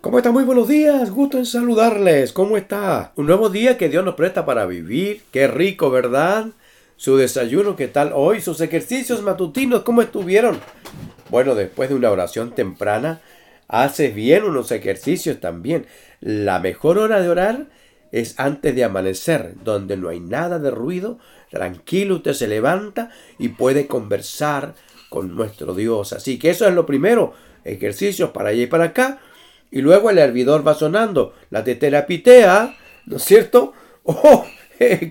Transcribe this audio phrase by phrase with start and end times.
[0.00, 0.32] ¿Cómo están?
[0.32, 2.32] Muy buenos días, gusto en saludarles.
[2.32, 3.12] ¿Cómo está?
[3.16, 5.22] Un nuevo día que Dios nos presta para vivir.
[5.32, 6.46] Qué rico, ¿verdad?
[6.94, 8.40] Su desayuno, ¿qué tal hoy?
[8.40, 10.60] Sus ejercicios matutinos, ¿cómo estuvieron?
[11.30, 13.20] Bueno, después de una oración temprana,
[13.66, 15.86] haces bien unos ejercicios también.
[16.20, 17.66] La mejor hora de orar
[18.12, 21.18] es antes de amanecer, donde no hay nada de ruido,
[21.50, 24.74] tranquilo usted se levanta y puede conversar
[25.10, 26.12] con nuestro Dios.
[26.12, 27.34] Así que eso es lo primero,
[27.64, 29.18] ejercicios para allá y para acá
[29.70, 32.76] y luego el hervidor va sonando, la tetera pitea,
[33.06, 33.72] ¿no es cierto?
[34.04, 34.46] O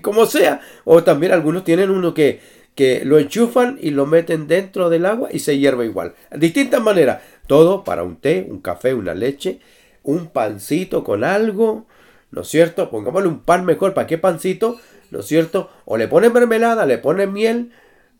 [0.02, 2.40] como sea, o también algunos tienen uno que,
[2.74, 6.14] que lo enchufan y lo meten dentro del agua y se hierve igual.
[6.34, 9.60] Distintas maneras, todo para un té, un café, una leche,
[10.02, 11.86] un pancito con algo,
[12.30, 12.90] ¿no es cierto?
[12.90, 14.78] Pongámosle un pan mejor, ¿para qué pancito?
[15.10, 15.70] ¿No es cierto?
[15.84, 17.72] O le pone mermelada, le pone miel,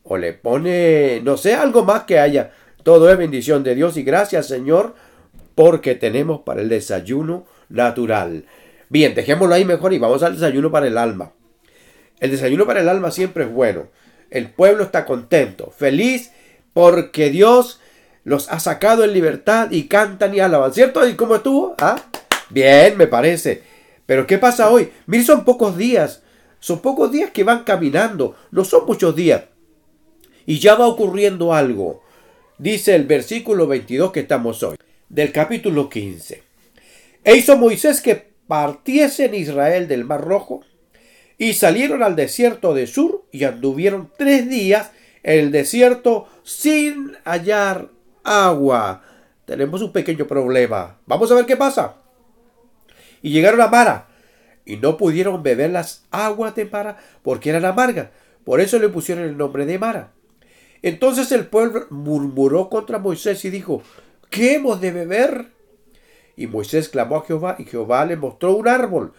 [0.02, 2.52] o le pone, no sé, algo más que haya.
[2.82, 4.94] Todo es bendición de Dios y gracias Señor
[5.58, 8.44] porque tenemos para el desayuno natural.
[8.90, 11.32] Bien, dejémoslo ahí mejor y vamos al desayuno para el alma.
[12.20, 13.88] El desayuno para el alma siempre es bueno.
[14.30, 16.30] El pueblo está contento, feliz,
[16.72, 17.80] porque Dios
[18.22, 20.72] los ha sacado en libertad y cantan y alaban.
[20.72, 21.08] ¿Cierto?
[21.08, 21.74] ¿Y cómo estuvo?
[21.80, 22.04] ¿Ah?
[22.50, 23.64] Bien, me parece.
[24.06, 24.92] Pero ¿qué pasa hoy?
[25.06, 26.22] Miren, son pocos días.
[26.60, 28.36] Son pocos días que van caminando.
[28.52, 29.42] No son muchos días.
[30.46, 32.04] Y ya va ocurriendo algo.
[32.58, 34.76] Dice el versículo 22 que estamos hoy
[35.08, 36.42] del capítulo 15.
[37.24, 40.62] E hizo Moisés que partiesen Israel del Mar Rojo
[41.36, 44.90] y salieron al desierto de Sur y anduvieron tres días
[45.22, 47.88] en el desierto sin hallar
[48.24, 49.02] agua.
[49.44, 50.98] Tenemos un pequeño problema.
[51.06, 51.96] Vamos a ver qué pasa.
[53.22, 54.08] Y llegaron a Mara
[54.64, 58.08] y no pudieron beber las aguas de Mara porque eran amargas.
[58.44, 60.12] Por eso le pusieron el nombre de Mara.
[60.82, 63.82] Entonces el pueblo murmuró contra Moisés y dijo,
[64.30, 65.46] ¿qué hemos de beber?
[66.36, 69.12] Y Moisés clamó a Jehová y Jehová le mostró un árbol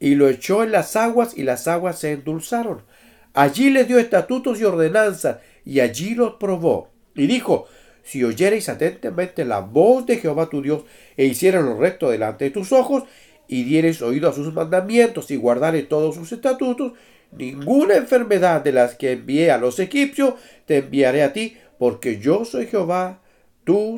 [0.00, 2.82] y lo echó en las aguas y las aguas se endulzaron.
[3.34, 6.88] Allí le dio estatutos y ordenanzas y allí los probó.
[7.14, 7.66] Y dijo,
[8.02, 10.84] si oyereis atentamente la voz de Jehová tu Dios
[11.16, 13.04] e hiciereis lo recto delante de tus ojos
[13.46, 16.92] y diereis oído a sus mandamientos y guardareis todos sus estatutos,
[17.32, 20.34] ninguna enfermedad de las que envié a los egipcios
[20.66, 23.20] te enviaré a ti, porque yo soy Jehová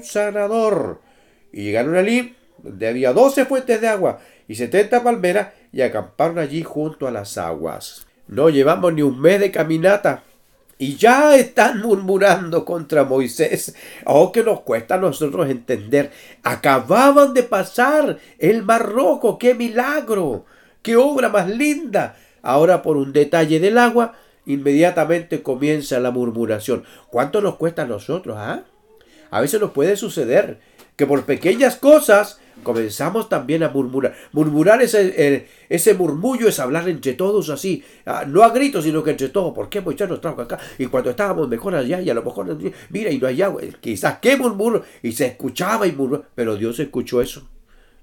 [0.02, 1.00] sanador.
[1.52, 6.62] Y llegaron allí, donde había doce fuentes de agua y setenta palmeras, y acamparon allí
[6.62, 8.06] junto a las aguas.
[8.28, 10.24] No llevamos ni un mes de caminata.
[10.78, 13.74] Y ya están murmurando contra Moisés.
[14.04, 16.10] Oh, que nos cuesta a nosotros entender.
[16.42, 19.38] Acababan de pasar el mar rojo.
[19.38, 20.44] ¡Qué milagro!
[20.82, 22.16] ¡Qué obra más linda!
[22.42, 26.82] Ahora por un detalle del agua, inmediatamente comienza la murmuración.
[27.10, 28.36] ¿Cuánto nos cuesta a nosotros?
[28.38, 28.64] ¿ah?
[29.32, 30.60] A veces nos puede suceder
[30.94, 34.14] que por pequeñas cosas comenzamos también a murmurar.
[34.32, 39.12] Murmurar ese, ese murmullo es hablar entre todos así, ah, no a gritos, sino que
[39.12, 39.54] entre todos.
[39.54, 40.58] ¿Por qué Moisés nos trajo acá?
[40.76, 42.58] Y cuando estábamos mejor allá y a lo mejor,
[42.90, 46.78] mira, y no hay agua, quizás qué murmuro, y se escuchaba y murmuró, pero Dios
[46.78, 47.48] escuchó eso.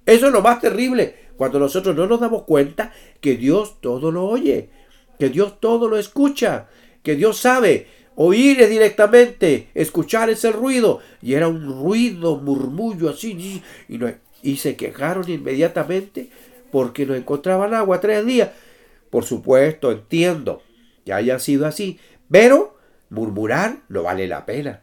[0.08, 2.92] Eso es lo más terrible, cuando nosotros no nos damos cuenta
[3.22, 4.72] que Dios todo lo oye,
[5.20, 6.70] que Dios todo lo escucha,
[7.04, 7.86] que Dios sabe
[8.22, 11.00] oír directamente, escuchar ese ruido.
[11.22, 13.62] Y era un ruido, murmullo así.
[13.88, 14.12] Y, no,
[14.44, 16.30] y se quejaron inmediatamente
[16.69, 18.50] porque no encontraban agua tres días.
[19.09, 20.62] Por supuesto, entiendo
[21.06, 21.97] que haya sido así,
[22.30, 22.78] pero
[23.09, 24.81] murmurar no vale la pena.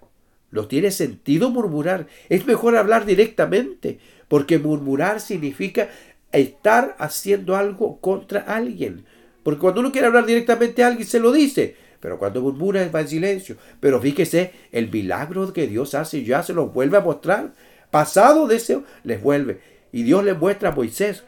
[0.51, 2.07] No tiene sentido murmurar.
[2.31, 3.99] Es mejor hablar directamente,
[4.29, 5.91] porque murmurar significa
[6.33, 9.05] estar haciendo algo contra alguien.
[9.43, 11.86] Porque cuando uno quiere hablar directamente a alguien, se lo dice.
[12.01, 13.57] Pero cuando murmura va en silencio.
[13.81, 17.55] Pero fíjese, el milagro que Dios hace ya se lo vuelve a mostrar.
[17.91, 19.61] Pasado de eso, les vuelve.
[19.93, 21.25] Y Dios le muestra a Moisés.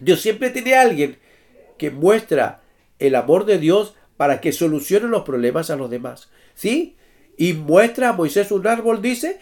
[0.00, 1.18] Dios siempre tiene a alguien
[1.78, 2.62] que muestra
[2.98, 6.30] el amor de Dios para que solucione los problemas a los demás.
[6.54, 6.96] ¿Sí?
[7.36, 9.38] Y muestra a Moisés un árbol, dice,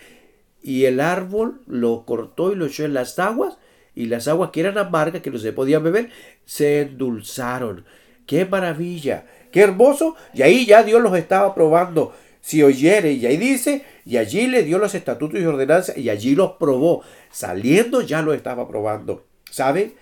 [0.62, 3.58] y el árbol lo cortó y lo echó en las aguas,
[3.94, 6.10] y las aguas que eran amargas, que no se podían beber,
[6.44, 7.84] se endulzaron.
[8.26, 9.26] ¡Qué maravilla!
[9.54, 10.16] Qué hermoso.
[10.32, 12.12] Y ahí ya Dios los estaba probando.
[12.40, 16.34] Si oyere, y ahí dice, y allí le dio los estatutos y ordenanzas, y allí
[16.34, 17.02] los probó.
[17.30, 19.24] Saliendo ya lo estaba probando.
[19.48, 19.92] ¿Sabe?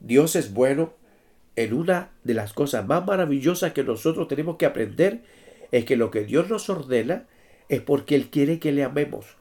[0.00, 0.92] Dios es bueno.
[1.54, 5.20] En una de las cosas más maravillosas que nosotros tenemos que aprender
[5.70, 7.28] es que lo que Dios nos ordena
[7.68, 9.36] es porque Él quiere que le amemos.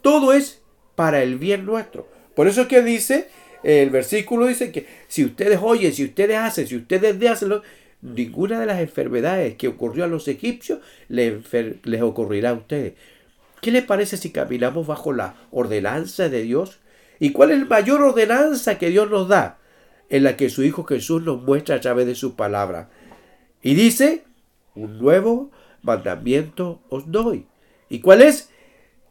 [0.00, 0.62] Todo es
[0.94, 2.08] para el bien nuestro.
[2.34, 3.28] Por eso es que dice,
[3.62, 7.60] el versículo dice que si ustedes oyen, si ustedes hacen, si ustedes hacen,
[8.04, 11.32] ninguna de las enfermedades que ocurrió a los egipcios les,
[12.02, 12.94] ocurrirá a ustedes.
[13.62, 16.80] ¿Qué les parece si caminamos bajo la ordenanza de Dios?
[17.18, 19.58] ¿Y cuál es la mayor ordenanza que Dios nos da?
[20.10, 22.90] En la que su Hijo Jesús nos muestra a través de su palabra.
[23.62, 24.24] Y dice,
[24.74, 25.50] un nuevo
[25.82, 27.46] mandamiento os doy.
[27.88, 28.50] ¿Y cuál es?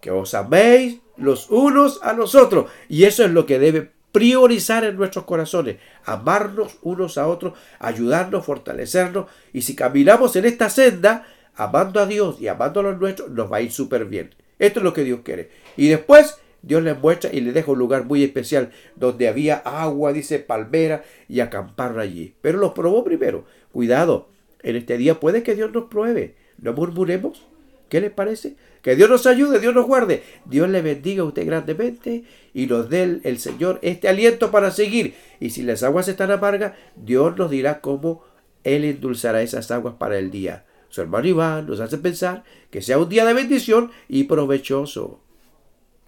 [0.01, 2.69] Que os améis los unos a los otros.
[2.89, 5.77] Y eso es lo que debe priorizar en nuestros corazones.
[6.05, 9.25] Amarnos unos a otros, ayudarnos, fortalecernos.
[9.51, 13.51] Y si caminamos en esta senda, amando a Dios y amando a los nuestros, nos
[13.51, 14.33] va a ir súper bien.
[14.59, 15.49] Esto es lo que Dios quiere.
[15.75, 20.13] Y después Dios les muestra y les deja un lugar muy especial donde había agua,
[20.13, 22.35] dice palmera, y acamparon allí.
[22.41, 23.45] Pero los probó primero.
[23.71, 24.29] Cuidado,
[24.61, 26.35] en este día puede que Dios nos pruebe.
[26.59, 27.45] No murmuremos.
[27.93, 28.55] ¿Qué les parece?
[28.81, 30.23] Que Dios nos ayude, Dios nos guarde.
[30.45, 34.71] Dios le bendiga a usted grandemente y nos dé el, el Señor este aliento para
[34.71, 35.13] seguir.
[35.39, 38.23] Y si las aguas están amargas, Dios nos dirá cómo
[38.63, 40.65] Él endulzará esas aguas para el día.
[40.89, 45.19] Su hermano Iván nos hace pensar que sea un día de bendición y provechoso.